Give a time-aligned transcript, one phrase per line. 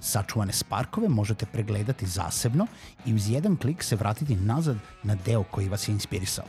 [0.00, 2.66] Sačuvane sparkove možete pregledati zasebno
[3.06, 6.44] i uz jedan klik se vratiti nazad na deo koji vas je inspirisao.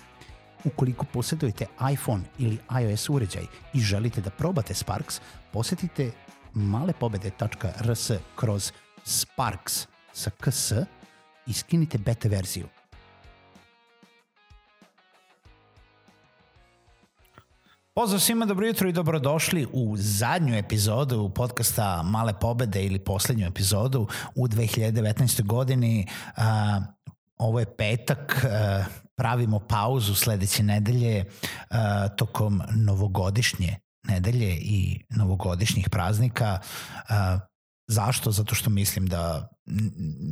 [0.64, 5.22] Ukoliko posjedujete iPhone ili iOS uređaj i želite da probate Sparks,
[5.54, 6.12] posetite
[6.54, 8.72] malepobede.rs kroz
[9.04, 10.72] Sparks sa ks
[11.48, 12.68] i skinite beta verziju.
[17.96, 24.08] Pozdrav svima, dobro jutro i dobrodošli u zadnju epizodu podcasta Male pobede ili poslednju epizodu
[24.36, 25.46] u 2019.
[25.46, 26.08] godini.
[27.38, 28.46] Ovo je petak,
[29.16, 31.26] pravimo pauzu sledeće nedelje
[32.18, 36.60] tokom novogodišnje nedelje i novogodišnjih praznika.
[37.90, 38.32] Zašto?
[38.32, 39.50] Zato što mislim da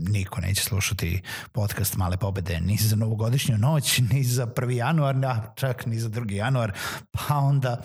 [0.10, 4.70] niko neće slušati podcast Male pobede ni za novogodišnju noć, ni za 1.
[4.70, 6.32] januar, a čak ni za 2.
[6.32, 6.72] januar,
[7.12, 7.82] pa onda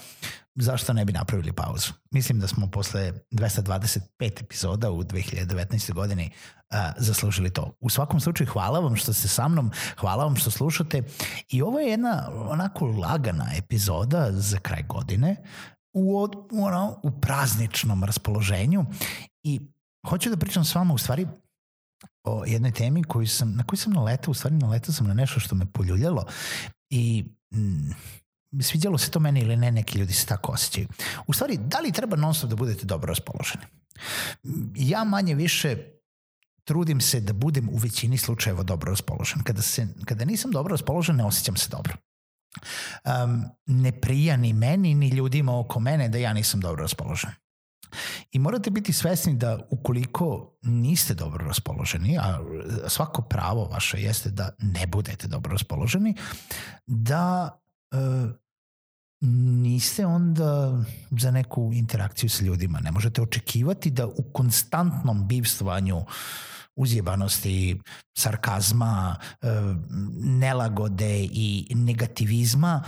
[0.55, 1.93] zašto ne bi napravili pauzu?
[2.11, 5.93] Mislim da smo posle 225 epizoda u 2019.
[5.93, 7.77] godini uh, zaslužili to.
[7.81, 9.71] U svakom slučaju hvala vam što ste sa mnom,
[10.01, 11.03] hvala vam što slušate
[11.49, 15.37] i ovo je jedna onako lagana epizoda za kraj godine
[15.93, 18.85] u, u, ono, u prazničnom raspoloženju
[19.43, 19.61] i
[20.09, 21.27] hoću da pričam s vama u stvari
[22.25, 25.41] o jednoj temi koju sam, na koju sam naletao, u stvari naletao sam na nešto
[25.41, 26.27] što me poljuljalo
[26.91, 27.91] i mm,
[28.63, 30.89] sviđalo se to meni ili ne, neki ljudi se tako osjećaju.
[31.27, 33.65] U stvari, da li treba non stop da budete dobro raspoloženi?
[34.75, 35.77] Ja manje više
[36.65, 39.43] trudim se da budem u većini slučajeva dobro raspoložen.
[39.43, 41.95] Kada, se, kada nisam dobro raspoložen, ne osjećam se dobro.
[43.05, 47.31] Um, ne prija ni meni, ni ljudima oko mene da ja nisam dobro raspoložen.
[48.33, 52.41] I morate biti svesni da ukoliko niste dobro raspoloženi, a
[52.89, 56.15] svako pravo vaše jeste da ne budete dobro raspoloženi,
[56.87, 57.59] da
[57.93, 57.97] e,
[59.63, 62.81] niste onda za neku interakciju sa ljudima.
[62.81, 66.05] Ne možete očekivati da u konstantnom bivstvanju
[66.77, 67.81] uzjebanosti,
[68.19, 69.47] sarkazma, e,
[70.21, 72.83] nelagode i negativizma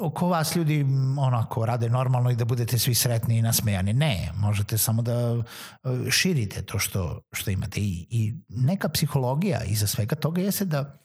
[0.00, 0.86] oko vas ljudi
[1.18, 3.92] onako rade normalno i da budete svi sretni i nasmejani.
[3.92, 7.80] Ne, možete samo da e, širite to što, što imate.
[7.80, 10.98] I, I neka psihologija iza svega toga jeste da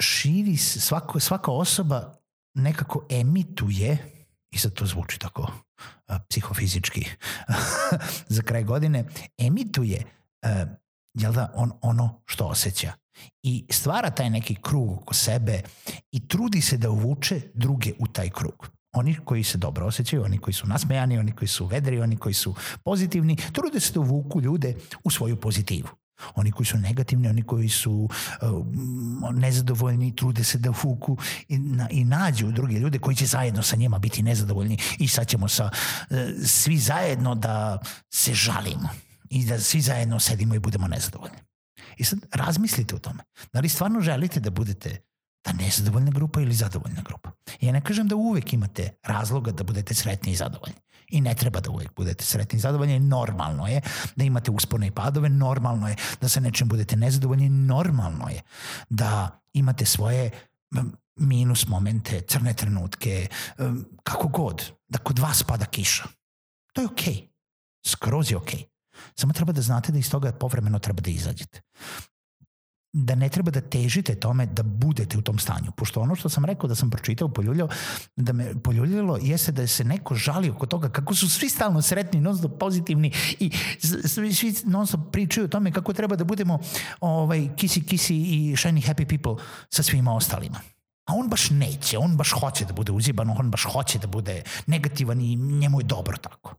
[0.00, 2.14] širi svako, svaka osoba
[2.54, 3.98] nekako emituje
[4.50, 5.52] i sad to zvuči tako
[6.06, 7.06] a, psihofizički
[8.36, 9.04] za kraj godine,
[9.38, 10.02] emituje
[10.42, 10.64] a,
[11.14, 12.92] jel da, on, ono što osjeća
[13.42, 15.62] i stvara taj neki krug oko sebe
[16.12, 18.70] i trudi se da uvuče druge u taj krug.
[18.94, 22.34] Oni koji se dobro osjećaju, oni koji su nasmejani, oni koji su vedri, oni koji
[22.34, 22.54] su
[22.84, 25.88] pozitivni, trude se da uvuku ljude u svoju pozitivu.
[26.34, 28.08] Oni koji su negativni, oni koji su
[28.42, 31.16] uh, nezadovoljni, trude se da fuku
[31.48, 35.26] i, na, i nađu druge ljude koji će zajedno sa njima biti nezadovoljni i sad
[35.28, 35.70] ćemo sa,
[36.10, 37.78] uh, svi zajedno da
[38.12, 38.88] se žalimo
[39.30, 41.36] i da svi zajedno sedimo i budemo nezadovoljni.
[41.96, 43.22] I sad razmislite o tome.
[43.52, 45.00] Da li stvarno želite da budete
[45.42, 47.30] ta nezadovoljna grupa ili zadovoljna grupa.
[47.60, 50.76] Ja ne kažem da uvek imate razloga da budete sretni i zadovoljni.
[51.08, 53.00] I ne treba da uvek budete sretni i zadovoljni.
[53.00, 53.80] Normalno je
[54.16, 58.40] da imate uspone i padove, normalno je da sa nečem budete nezadovoljni, normalno je
[58.88, 60.30] da imate svoje
[61.16, 63.26] minus momente, crne trenutke,
[64.02, 66.04] kako god, da kod vas pada kiša.
[66.72, 67.14] To je okej.
[67.14, 67.28] Okay.
[67.86, 68.60] Skroz je okej.
[68.60, 68.73] Okay.
[69.14, 71.60] Samo treba da znate da iz toga povremeno treba da izađete
[72.96, 75.72] da ne treba da težite tome da budete u tom stanju.
[75.76, 77.68] Pošto ono što sam rekao da sam pročitao, poljuljao,
[78.16, 82.20] da me poljuljalo jeste da se neko žali oko toga kako su svi stalno sretni,
[82.20, 83.50] non stop pozitivni i
[84.06, 86.58] svi, svi non stop pričaju o tome kako treba da budemo
[87.00, 90.60] ovaj, kisi kisi i shiny happy people sa svima ostalima.
[91.06, 94.42] A on baš neće, on baš hoće da bude uziban, on baš hoće da bude
[94.66, 96.54] negativan i njemu je dobro tako.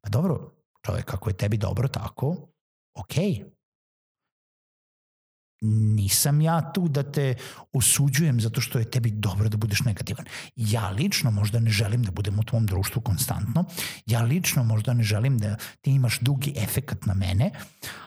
[0.00, 0.57] Pa dobro,
[0.88, 2.36] čovjek, ako je tebi dobro tako.
[2.96, 3.44] Okay.
[5.60, 7.34] nisam ja tu da te
[7.72, 10.26] osuđujem zato što je tebi dobro da budeš negativan.
[10.56, 13.64] Ja lično možda ne želim da budem u tvom društvu konstantno,
[14.06, 17.50] ja lično možda ne želim da ti imaš dugi efekat na mene,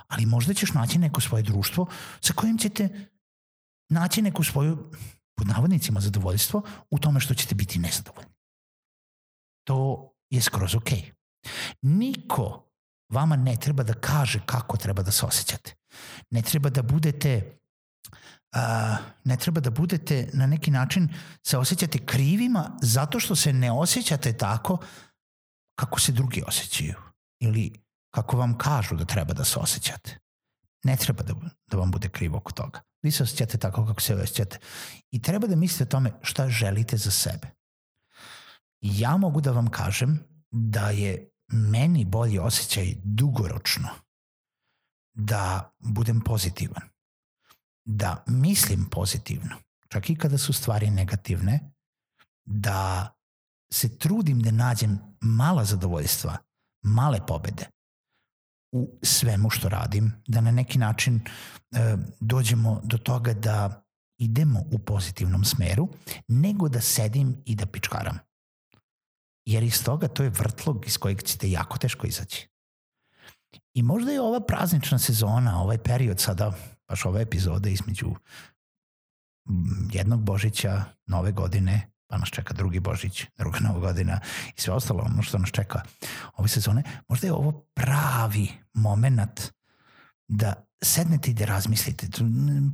[0.07, 1.87] ali možda ćeš naći neko svoje društvo
[2.21, 2.89] sa kojim ćete
[3.89, 4.91] naći neku svoju,
[5.35, 8.31] pod navodnicima, zadovoljstvo u tome što ćete biti nezadovoljni.
[9.67, 10.99] To je skroz okej.
[10.99, 11.11] Okay.
[11.81, 12.70] Niko
[13.11, 15.75] vama ne treba da kaže kako treba da se osjećate.
[16.29, 17.57] Ne treba da budete
[18.55, 21.09] uh, ne treba da budete na neki način
[21.47, 24.77] se osjećate krivima zato što se ne osjećate tako
[25.79, 26.95] kako se drugi osjećaju
[27.39, 27.73] ili
[28.13, 30.17] kako vam kažu da treba da se osjećate.
[30.83, 31.33] Ne treba da,
[31.67, 32.81] da vam bude krivo oko toga.
[33.03, 34.59] Vi se osjećate tako kako se osjećate.
[35.11, 37.47] I treba da mislite o tome šta želite za sebe.
[38.81, 40.19] Ja mogu da vam kažem
[40.51, 43.89] da je meni bolji osjećaj dugoročno
[45.13, 46.83] da budem pozitivan,
[47.85, 49.55] da mislim pozitivno,
[49.89, 51.59] čak i kada su stvari negativne,
[52.45, 53.11] da
[53.73, 56.37] se trudim da nađem mala zadovoljstva,
[56.83, 57.65] male pobede
[58.71, 61.15] u svemu što radim, da na neki način
[61.71, 63.83] e, dođemo do toga da
[64.17, 65.89] idemo u pozitivnom smeru,
[66.27, 68.17] nego da sedim i da pičkaram.
[69.51, 72.47] Jer iz toga to je vrtlog iz kojeg ćete jako teško izaći.
[73.73, 76.53] I možda je ova praznična sezona, ovaj period sada,
[76.87, 78.07] baš ove epizode između
[79.49, 84.19] mm, jednog Božića, nove godine, pa nas čeka drugi Božić, druga nova godina
[84.57, 85.81] i sve ostalo ono što nas čeka
[86.37, 89.41] ove sezone, možda je ovo pravi moment
[90.27, 92.07] da sednete i da razmislite.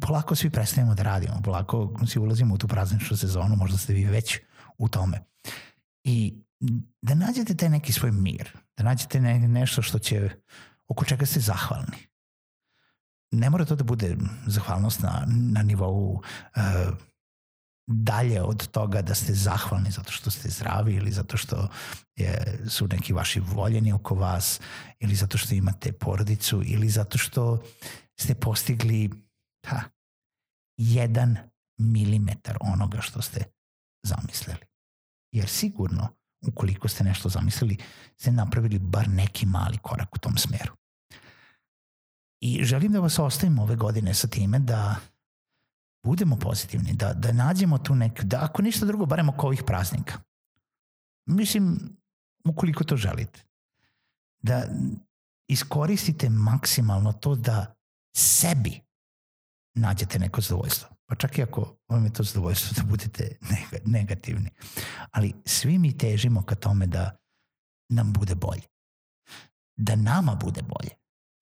[0.01, 4.06] Polako svi prestajemo da radimo, polako svi ulazimo u tu prazničnu sezonu, možda ste vi
[4.06, 4.39] već
[4.77, 5.23] u tome.
[6.03, 6.46] I
[7.01, 10.30] da nađete taj neki svoj mir, da nađete ne, nešto što će,
[10.88, 12.07] oko čega ste zahvalni.
[13.31, 14.18] Ne mora to da bude
[14.48, 16.21] zahvalnost na, na nivou uh,
[17.88, 21.69] dalje od toga da ste zahvalni zato što ste zdravi ili zato što
[22.15, 24.59] je, su neki vaši voljeni oko vas
[25.00, 27.63] ili zato što imate porodicu ili zato što
[28.19, 29.09] ste postigli
[29.65, 29.81] ha,
[30.77, 31.38] jedan
[31.77, 33.44] milimetar onoga što ste
[34.04, 34.59] zamislili.
[35.31, 37.77] Jer sigurno ukoliko ste nešto zamislili,
[38.17, 40.73] ste napravili bar neki mali korak u tom smeru.
[42.41, 44.95] I želim da vas ostavim ove godine sa time da
[46.03, 50.13] budemo pozitivni, da, da nađemo tu nek, da ako ništa drugo, barem oko ovih praznika.
[51.25, 51.79] Mislim,
[52.45, 53.43] ukoliko to želite,
[54.41, 54.67] da
[55.47, 57.75] iskoristite maksimalno to da
[58.15, 58.81] sebi
[59.75, 60.89] nađete neko zadovoljstvo.
[61.05, 63.37] Pa čak i ako vam je to zadovoljstvo da budete
[63.87, 64.49] negativni.
[65.11, 67.17] Ali svi mi težimo ka tome da
[67.89, 68.67] nam bude bolje.
[69.77, 70.91] Da nama bude bolje.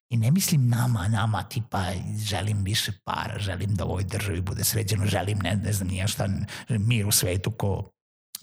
[0.10, 4.64] I ne mislim nama, nama tipa želim više para, želim da u ovoj državi bude
[4.64, 6.28] sređeno, želim ne, ne znam nije šta,
[6.70, 7.92] mir u svetu ko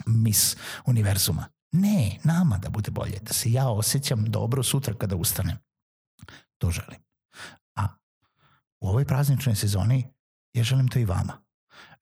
[0.07, 0.57] mis
[0.87, 1.49] univerzuma.
[1.73, 5.59] Ne, nama da bude bolje, da se ja osjećam dobro sutra kada ustanem.
[6.59, 7.01] To želim.
[7.77, 7.89] A
[8.81, 10.13] u ovoj prazničnoj sezoni
[10.55, 11.43] ja želim to i vama.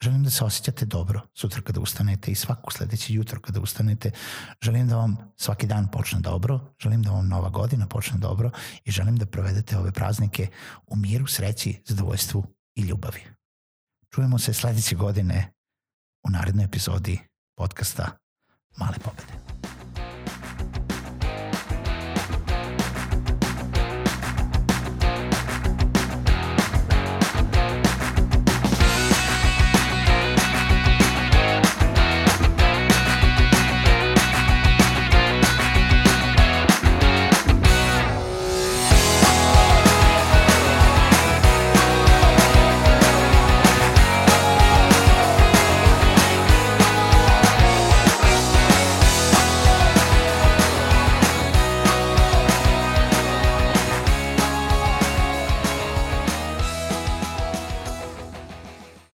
[0.02, 4.10] Želim da se osjećate dobro sutra kada ustanete i svaku sledeće jutro kada ustanete.
[4.62, 8.50] Želim da vam svaki dan počne dobro, želim da vam nova godina počne dobro
[8.84, 10.48] i želim da provedete ove praznike
[10.86, 13.24] u miru, sreći, zadovoljstvu i ljubavi.
[14.14, 15.52] Čujemo se sledeće godine
[16.22, 17.18] u narednoj epizodi
[17.56, 18.10] podcasta
[18.76, 19.79] Male pobede.